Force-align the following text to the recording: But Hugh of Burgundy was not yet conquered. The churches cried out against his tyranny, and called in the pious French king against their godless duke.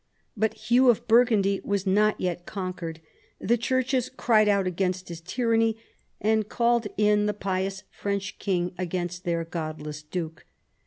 But 0.35 0.55
Hugh 0.55 0.89
of 0.89 1.07
Burgundy 1.07 1.61
was 1.63 1.85
not 1.85 2.19
yet 2.19 2.47
conquered. 2.47 3.01
The 3.39 3.55
churches 3.55 4.09
cried 4.09 4.49
out 4.49 4.65
against 4.65 5.09
his 5.09 5.21
tyranny, 5.21 5.77
and 6.19 6.49
called 6.49 6.87
in 6.97 7.27
the 7.27 7.35
pious 7.35 7.83
French 7.91 8.39
king 8.39 8.73
against 8.79 9.25
their 9.25 9.45
godless 9.45 10.01
duke. 10.01 10.47